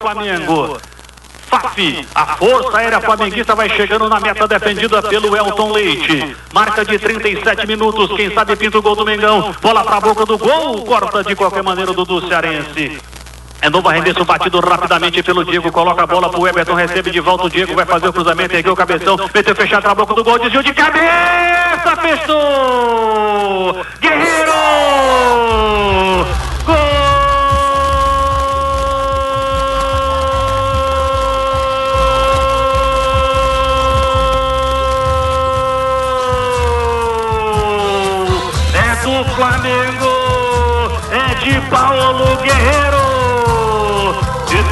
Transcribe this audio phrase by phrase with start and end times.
[0.00, 0.78] Flamengo.
[1.50, 6.36] Fafi, a força aérea flamenguista vai chegando na meta defendida pelo Elton Leite.
[6.52, 9.52] Marca de 37 minutos, quem sabe pinta o gol do Mengão.
[9.60, 13.00] Bola pra boca do gol, corta de qualquer maneira do do Cearense.
[13.60, 15.72] É novo arremesso batido rapidamente pelo Diego.
[15.72, 17.74] Coloca a bola pro Everton, recebe de volta o Diego.
[17.74, 20.72] Vai fazer o cruzamento, ergueu o cabeção, meteu fechado na boca do gol, desviou de
[20.72, 21.67] cabeça,
[39.24, 40.08] Flamengo!
[41.10, 43.08] É de Paulo Guerreiro!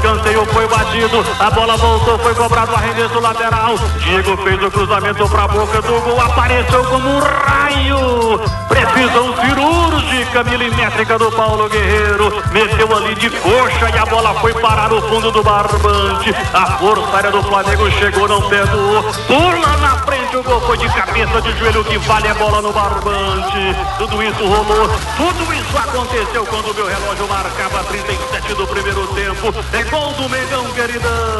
[0.07, 3.77] Escanteio foi batido, a bola voltou, foi cobrado o arremesso lateral.
[3.99, 8.41] Diego fez o cruzamento para a boca do gol, apareceu como um raio.
[8.69, 12.43] Precisão cirúrgica milimétrica do Paulo Guerreiro.
[12.53, 16.35] Meteu ali de coxa e a bola foi parar no fundo do barbante.
[16.53, 19.03] A força aérea do Flamengo chegou, não perdoou.
[19.27, 20.16] Pula na frente,
[21.17, 23.75] cabeça, de joelho, que vale a bola no barbante.
[23.97, 29.55] Tudo isso rolou, tudo isso aconteceu quando o meu relógio marcava 37 do primeiro tempo.
[29.73, 31.35] É gol do Mengão, queridão.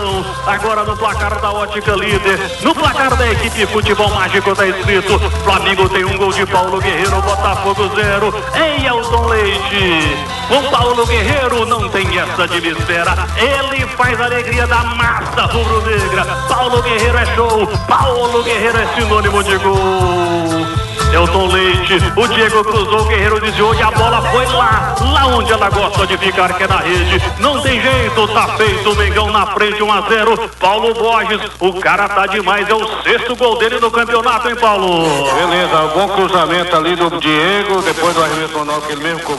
[0.47, 2.39] Agora no placar da ótica líder.
[2.63, 7.21] No placar da equipe Futebol Mágico tá escrito: Flamengo tem um gol de Paulo Guerreiro,
[7.23, 8.35] Botafogo zero.
[8.55, 10.27] Em Elton Leite.
[10.49, 13.27] Com Paulo Guerreiro não tem essa de espera.
[13.37, 16.25] Ele faz a alegria da massa rubro-negra.
[16.49, 17.67] Paulo Guerreiro é show.
[17.89, 20.95] Paulo Guerreiro é sinônimo de gol.
[21.12, 25.53] Elton Leite, o Diego cruzou, o Guerreiro desviou e a bola foi lá, lá onde
[25.53, 27.23] ela gosta de ficar, que é na rede.
[27.39, 31.73] Não tem jeito, tá feito, o Mengão na frente, 1 a 0 Paulo Borges, o
[31.75, 35.05] cara tá demais, é o sexto gol dele no campeonato, hein, Paulo?
[35.35, 39.20] Beleza, bom cruzamento ali do Diego, depois do arremesso manual que ele mesmo